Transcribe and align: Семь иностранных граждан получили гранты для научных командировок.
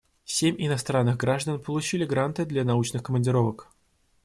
Семь 0.25 0.55
иностранных 0.57 1.15
граждан 1.17 1.59
получили 1.59 2.05
гранты 2.05 2.45
для 2.45 2.63
научных 2.63 3.03
командировок. 3.03 3.69